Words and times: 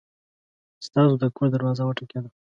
ستاسو 0.87 1.13
د 1.21 1.23
کور 1.35 1.47
دروازه 1.51 1.83
وټکېده! 1.85 2.29